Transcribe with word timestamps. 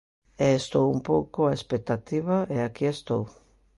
E 0.45 0.47
estou 0.61 0.85
un 0.95 0.99
pouco 1.09 1.39
á 1.49 1.51
expectativa 1.59 2.37
e 2.55 2.57
aquí 2.61 2.85
estou. 2.89 3.23